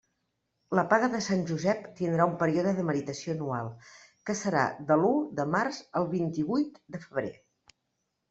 [0.77, 3.69] La paga de Sant Josep tindrà un període de meritació anual,
[4.29, 7.33] que serà de l'u de març al vint-i-huit de febrer.